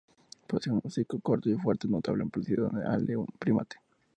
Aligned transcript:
Posee 0.47 0.73
un 0.73 0.81
hocico 0.83 1.19
corto 1.19 1.51
y 1.51 1.59
fuerte, 1.59 1.87
notablemente 1.87 2.39
parecido 2.41 2.71
al 2.89 3.05
de 3.05 3.17
un 3.17 3.27
primate. 3.37 3.75